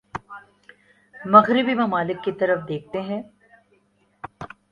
[1.21, 3.21] مغربی ممالک کی طرف دیکھتے ہیں